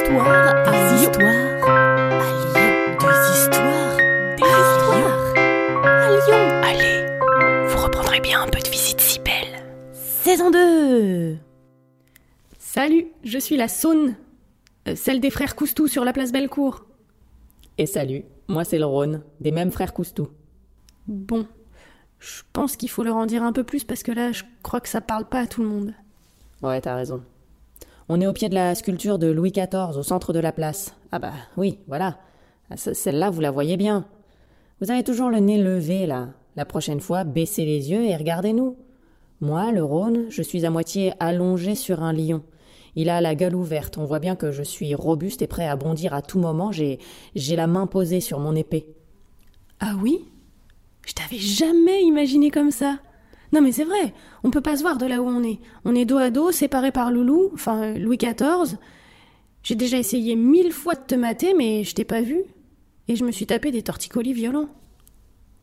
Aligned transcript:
histoires 0.00 0.54
à 0.66 0.94
histoires 0.94 1.26
à 1.64 2.30
Lyon. 2.40 2.96
Des 3.00 3.38
histoires, 3.38 3.96
des 4.36 4.42
histoires 4.42 5.34
à 5.84 6.10
Lyon. 6.10 6.42
Allez, 6.64 7.68
vous 7.68 7.82
reprendrez 7.82 8.20
bien 8.20 8.42
un 8.42 8.48
peu 8.48 8.60
de 8.60 8.68
visite 8.68 9.00
si 9.00 9.18
belle. 9.20 9.66
Saison 9.92 10.50
2 10.50 11.36
Salut, 12.58 13.08
je 13.24 13.38
suis 13.38 13.56
la 13.56 13.68
Saône, 13.68 14.14
euh, 14.88 14.94
celle 14.94 15.20
des 15.20 15.30
frères 15.30 15.54
Coustou 15.54 15.86
sur 15.86 16.04
la 16.04 16.12
place 16.12 16.32
Bellecour. 16.32 16.84
Et 17.76 17.86
salut, 17.86 18.24
moi 18.48 18.64
c'est 18.64 18.78
le 18.78 18.86
Rhône, 18.86 19.22
des 19.40 19.50
mêmes 19.50 19.70
frères 19.70 19.92
Coustou. 19.92 20.28
Bon, 21.08 21.46
je 22.20 22.42
pense 22.52 22.76
qu'il 22.76 22.88
faut 22.88 23.02
leur 23.02 23.16
en 23.16 23.26
dire 23.26 23.42
un 23.42 23.52
peu 23.52 23.64
plus 23.64 23.84
parce 23.84 24.02
que 24.02 24.12
là, 24.12 24.32
je 24.32 24.44
crois 24.62 24.80
que 24.80 24.88
ça 24.88 25.00
parle 25.00 25.28
pas 25.28 25.40
à 25.40 25.46
tout 25.46 25.62
le 25.62 25.68
monde. 25.68 25.94
Ouais, 26.62 26.80
t'as 26.80 26.94
raison. 26.94 27.22
On 28.12 28.20
est 28.20 28.26
au 28.26 28.32
pied 28.32 28.48
de 28.48 28.54
la 28.56 28.74
sculpture 28.74 29.20
de 29.20 29.28
Louis 29.28 29.52
XIV, 29.52 29.96
au 29.96 30.02
centre 30.02 30.32
de 30.32 30.40
la 30.40 30.50
place. 30.50 30.96
Ah 31.12 31.20
bah 31.20 31.32
oui, 31.56 31.78
voilà. 31.86 32.18
Ah, 32.68 32.76
ce- 32.76 32.92
Celle-là, 32.92 33.30
vous 33.30 33.40
la 33.40 33.52
voyez 33.52 33.76
bien. 33.76 34.04
Vous 34.80 34.90
avez 34.90 35.04
toujours 35.04 35.30
le 35.30 35.38
nez 35.38 35.62
levé, 35.62 36.06
là. 36.06 36.30
La 36.56 36.64
prochaine 36.64 36.98
fois, 36.98 37.22
baissez 37.22 37.64
les 37.64 37.92
yeux 37.92 38.04
et 38.04 38.16
regardez-nous. 38.16 38.76
Moi, 39.40 39.70
le 39.70 39.84
Rhône, 39.84 40.26
je 40.28 40.42
suis 40.42 40.66
à 40.66 40.70
moitié 40.70 41.12
allongé 41.20 41.76
sur 41.76 42.02
un 42.02 42.12
lion. 42.12 42.42
Il 42.96 43.10
a 43.10 43.20
la 43.20 43.36
gueule 43.36 43.54
ouverte. 43.54 43.96
On 43.96 44.06
voit 44.06 44.18
bien 44.18 44.34
que 44.34 44.50
je 44.50 44.64
suis 44.64 44.92
robuste 44.96 45.40
et 45.42 45.46
prêt 45.46 45.68
à 45.68 45.76
bondir 45.76 46.12
à 46.12 46.20
tout 46.20 46.40
moment. 46.40 46.72
J'ai, 46.72 46.98
j'ai 47.36 47.54
la 47.54 47.68
main 47.68 47.86
posée 47.86 48.20
sur 48.20 48.40
mon 48.40 48.56
épée. 48.56 48.88
Ah 49.78 49.92
oui? 50.02 50.24
Je 51.06 51.12
t'avais 51.12 51.38
jamais 51.38 52.02
imaginé 52.02 52.50
comme 52.50 52.72
ça. 52.72 52.98
Non 53.52 53.60
mais 53.60 53.72
c'est 53.72 53.84
vrai, 53.84 54.14
on 54.44 54.50
peut 54.50 54.60
pas 54.60 54.76
se 54.76 54.82
voir 54.82 54.96
de 54.96 55.06
là 55.06 55.20
où 55.20 55.26
on 55.26 55.42
est. 55.42 55.58
On 55.84 55.94
est 55.94 56.04
dos 56.04 56.18
à 56.18 56.30
dos, 56.30 56.52
séparés 56.52 56.92
par 56.92 57.10
Loulou, 57.10 57.50
enfin 57.52 57.94
Louis 57.94 58.16
XIV. 58.16 58.78
J'ai 59.62 59.74
déjà 59.74 59.98
essayé 59.98 60.36
mille 60.36 60.72
fois 60.72 60.94
de 60.94 61.04
te 61.06 61.14
mater, 61.14 61.54
mais 61.54 61.84
je 61.84 61.94
t'ai 61.94 62.04
pas 62.04 62.22
vu. 62.22 62.44
Et 63.08 63.16
je 63.16 63.24
me 63.24 63.32
suis 63.32 63.46
tapé 63.46 63.72
des 63.72 63.82
torticolis 63.82 64.32
violents. 64.32 64.68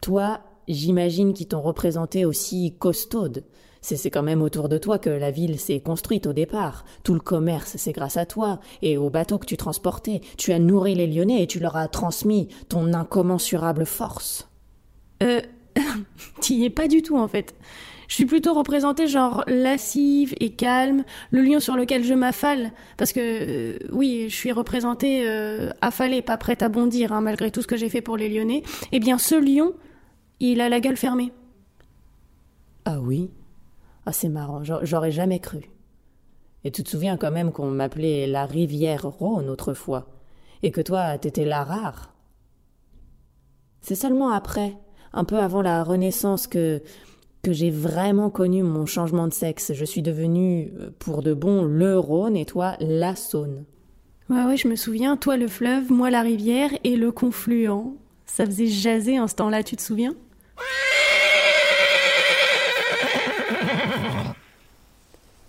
Toi, 0.00 0.40
j'imagine 0.66 1.34
qu'ils 1.34 1.48
t'ont 1.48 1.60
représenté 1.60 2.24
aussi 2.24 2.74
costaude. 2.78 3.44
C'est 3.82 3.96
c'est 3.96 4.10
quand 4.10 4.22
même 4.22 4.40
autour 4.40 4.70
de 4.70 4.78
toi 4.78 4.98
que 4.98 5.10
la 5.10 5.30
ville 5.30 5.60
s'est 5.60 5.80
construite 5.80 6.26
au 6.26 6.32
départ. 6.32 6.86
Tout 7.02 7.12
le 7.12 7.20
commerce, 7.20 7.74
c'est 7.76 7.92
grâce 7.92 8.16
à 8.16 8.24
toi 8.24 8.60
et 8.80 8.96
aux 8.96 9.10
bateaux 9.10 9.36
que 9.36 9.44
tu 9.44 9.58
transportais. 9.58 10.22
Tu 10.38 10.52
as 10.52 10.58
nourri 10.58 10.94
les 10.94 11.06
Lyonnais 11.06 11.42
et 11.42 11.46
tu 11.46 11.60
leur 11.60 11.76
as 11.76 11.88
transmis 11.88 12.48
ton 12.70 12.94
incommensurable 12.94 13.84
force. 13.84 14.48
Euh, 15.22 15.42
t'y 16.40 16.64
es 16.64 16.70
pas 16.70 16.88
du 16.88 17.02
tout 17.02 17.16
en 17.16 17.28
fait. 17.28 17.54
Je 18.08 18.14
suis 18.14 18.26
plutôt 18.26 18.52
représentée 18.52 19.06
genre 19.08 19.44
lascive 19.46 20.34
et 20.38 20.50
calme, 20.50 21.04
le 21.30 21.42
lion 21.42 21.58
sur 21.58 21.74
lequel 21.74 22.04
je 22.04 22.12
m'affale. 22.14 22.72
Parce 22.98 23.12
que, 23.12 23.20
euh, 23.20 23.78
oui, 23.92 24.26
je 24.28 24.34
suis 24.34 24.52
représentée 24.52 25.22
euh, 25.26 25.70
affalée, 25.80 26.20
pas 26.20 26.36
prête 26.36 26.62
à 26.62 26.68
bondir, 26.68 27.12
hein, 27.12 27.22
malgré 27.22 27.50
tout 27.50 27.62
ce 27.62 27.66
que 27.66 27.76
j'ai 27.76 27.88
fait 27.88 28.02
pour 28.02 28.16
les 28.18 28.28
Lyonnais. 28.28 28.62
Eh 28.92 29.00
bien, 29.00 29.16
ce 29.18 29.34
lion, 29.34 29.72
il 30.40 30.60
a 30.60 30.68
la 30.68 30.80
gueule 30.80 30.98
fermée. 30.98 31.32
Ah 32.84 33.00
oui? 33.00 33.30
Ah 34.06 34.12
c'est 34.12 34.28
marrant, 34.28 34.62
j'a- 34.64 34.80
j'aurais 34.84 35.10
jamais 35.12 35.40
cru. 35.40 35.70
Et 36.64 36.70
tu 36.70 36.82
te 36.82 36.90
souviens 36.90 37.16
quand 37.16 37.30
même 37.30 37.52
qu'on 37.52 37.70
m'appelait 37.70 38.26
la 38.26 38.46
rivière 38.46 39.04
Rhône 39.06 39.48
autrefois, 39.48 40.08
et 40.62 40.70
que 40.70 40.80
toi 40.80 41.16
t'étais 41.18 41.44
la 41.44 41.64
rare? 41.64 42.12
C'est 43.80 43.94
seulement 43.94 44.30
après, 44.30 44.76
un 45.14 45.24
peu 45.24 45.38
avant 45.38 45.62
la 45.62 45.82
Renaissance, 45.82 46.46
que 46.46 46.82
que 47.44 47.52
j'ai 47.52 47.70
vraiment 47.70 48.30
connu 48.30 48.62
mon 48.62 48.86
changement 48.86 49.28
de 49.28 49.32
sexe. 49.32 49.72
Je 49.74 49.84
suis 49.84 50.02
devenue, 50.02 50.72
euh, 50.80 50.90
pour 50.98 51.22
de 51.22 51.34
bon, 51.34 51.62
le 51.62 51.98
Rhône 51.98 52.36
et 52.36 52.46
toi 52.46 52.74
la 52.80 53.14
Saône. 53.14 53.64
Ouais, 54.30 54.44
ouais, 54.44 54.56
je 54.56 54.66
me 54.66 54.74
souviens, 54.74 55.18
toi 55.18 55.36
le 55.36 55.46
fleuve, 55.46 55.92
moi 55.92 56.10
la 56.10 56.22
rivière 56.22 56.70
et 56.82 56.96
le 56.96 57.12
confluent. 57.12 57.98
Ça 58.24 58.46
faisait 58.46 58.66
jaser 58.66 59.20
en 59.20 59.28
ce 59.28 59.34
temps-là, 59.34 59.62
tu 59.62 59.76
te 59.76 59.82
souviens? 59.82 60.14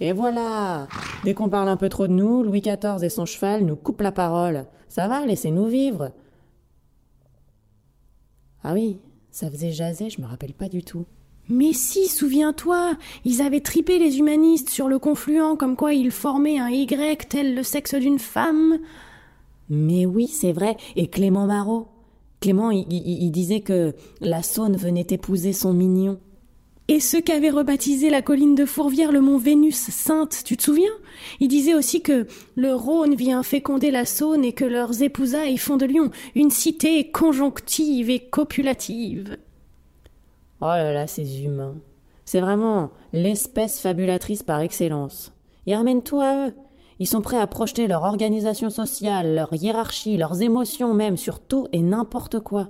Et 0.00 0.12
voilà 0.12 0.88
Dès 1.22 1.32
qu'on 1.34 1.48
parle 1.48 1.68
un 1.68 1.76
peu 1.76 1.88
trop 1.88 2.08
de 2.08 2.12
nous, 2.12 2.42
Louis 2.42 2.60
XIV 2.60 3.02
et 3.02 3.08
son 3.08 3.24
cheval 3.24 3.64
nous 3.64 3.76
coupent 3.76 4.02
la 4.02 4.12
parole. 4.12 4.66
Ça 4.88 5.06
va, 5.06 5.24
laissez-nous 5.24 5.66
vivre. 5.66 6.10
Ah 8.64 8.72
oui, 8.72 8.98
ça 9.34 9.50
faisait 9.50 9.72
jaser, 9.72 10.10
je 10.10 10.20
me 10.20 10.26
rappelle 10.26 10.54
pas 10.54 10.68
du 10.68 10.84
tout. 10.84 11.06
Mais 11.48 11.72
si, 11.72 12.06
souviens-toi, 12.06 12.96
ils 13.24 13.42
avaient 13.42 13.60
tripé 13.60 13.98
les 13.98 14.18
humanistes 14.18 14.70
sur 14.70 14.86
le 14.86 15.00
confluent, 15.00 15.56
comme 15.58 15.74
quoi 15.74 15.92
ils 15.92 16.12
formaient 16.12 16.60
un 16.60 16.70
Y 16.70 17.26
tel 17.28 17.56
le 17.56 17.64
sexe 17.64 17.96
d'une 17.96 18.20
femme. 18.20 18.78
Mais 19.68 20.06
oui, 20.06 20.28
c'est 20.28 20.52
vrai. 20.52 20.76
Et 20.94 21.08
Clément 21.08 21.46
Marot 21.46 21.88
Clément, 22.40 22.70
il, 22.70 23.30
disait 23.32 23.60
que 23.60 23.94
la 24.20 24.44
Saône 24.44 24.76
venait 24.76 25.06
épouser 25.10 25.52
son 25.52 25.72
mignon. 25.72 26.20
Et 26.86 27.00
ceux 27.00 27.22
qu'avait 27.22 27.48
rebaptisé 27.48 28.10
la 28.10 28.20
colline 28.20 28.54
de 28.54 28.66
Fourvière 28.66 29.10
le 29.10 29.22
mont 29.22 29.38
Vénus 29.38 29.74
sainte, 29.74 30.42
tu 30.44 30.54
te 30.58 30.62
souviens? 30.62 30.92
Ils 31.40 31.48
disaient 31.48 31.74
aussi 31.74 32.02
que 32.02 32.26
le 32.56 32.74
Rhône 32.74 33.14
vient 33.14 33.42
féconder 33.42 33.90
la 33.90 34.04
Saône 34.04 34.44
et 34.44 34.52
que 34.52 34.66
leurs 34.66 35.02
épousailles 35.02 35.56
font 35.56 35.78
de 35.78 35.86
Lyon 35.86 36.10
une 36.34 36.50
cité 36.50 37.10
conjonctive 37.10 38.10
et 38.10 38.20
copulative. 38.20 39.38
Oh 40.60 40.66
là 40.66 40.92
là, 40.92 41.06
ces 41.06 41.42
humains. 41.42 41.76
C'est 42.26 42.40
vraiment 42.40 42.90
l'espèce 43.14 43.80
fabulatrice 43.80 44.42
par 44.42 44.60
excellence. 44.60 45.32
Ils 45.64 45.74
ramènent 45.76 46.02
tout 46.02 46.20
à 46.20 46.48
eux. 46.48 46.54
Ils 46.98 47.08
sont 47.08 47.22
prêts 47.22 47.38
à 47.38 47.46
projeter 47.46 47.86
leur 47.86 48.02
organisation 48.02 48.68
sociale, 48.68 49.34
leur 49.34 49.54
hiérarchie, 49.54 50.18
leurs 50.18 50.42
émotions 50.42 50.92
même 50.92 51.16
sur 51.16 51.40
tout 51.40 51.66
et 51.72 51.80
n'importe 51.80 52.40
quoi. 52.40 52.68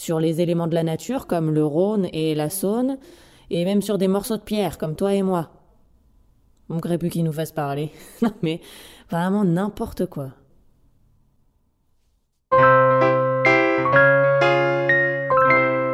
Sur 0.00 0.18
les 0.18 0.40
éléments 0.40 0.66
de 0.66 0.74
la 0.74 0.82
nature 0.82 1.26
comme 1.26 1.50
le 1.50 1.62
Rhône 1.62 2.08
et 2.14 2.34
la 2.34 2.48
Saône, 2.48 2.96
et 3.50 3.66
même 3.66 3.82
sur 3.82 3.98
des 3.98 4.08
morceaux 4.08 4.38
de 4.38 4.42
pierre 4.42 4.78
comme 4.78 4.96
toi 4.96 5.12
et 5.12 5.20
moi. 5.20 5.50
On 6.70 6.76
ne 6.76 6.96
plus 6.96 7.10
qu'ils 7.10 7.22
nous 7.22 7.34
fassent 7.34 7.52
parler. 7.52 7.90
non 8.22 8.32
mais 8.40 8.62
vraiment 9.10 9.44
n'importe 9.44 10.06
quoi. 10.06 10.30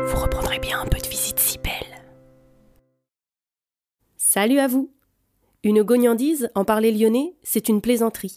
Vous 0.06 0.22
reprendrez 0.22 0.60
bien 0.60 0.80
un 0.80 0.86
peu 0.86 0.98
de 0.98 1.08
visite 1.08 1.40
si 1.40 1.58
belle. 1.58 2.04
Salut 4.18 4.60
à 4.60 4.68
vous 4.68 4.92
Une 5.64 5.82
gognandise, 5.82 6.48
en 6.54 6.64
parler 6.64 6.92
lyonnais, 6.92 7.34
c'est 7.42 7.68
une 7.68 7.80
plaisanterie. 7.80 8.36